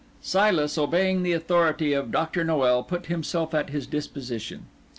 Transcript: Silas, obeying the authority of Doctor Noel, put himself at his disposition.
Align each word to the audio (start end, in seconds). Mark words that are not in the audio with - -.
Silas, 0.23 0.79
obeying 0.79 1.21
the 1.21 1.31
authority 1.31 1.93
of 1.93 2.11
Doctor 2.11 2.43
Noel, 2.43 2.81
put 2.81 3.05
himself 3.05 3.53
at 3.53 3.69
his 3.69 3.85
disposition. 3.85 4.65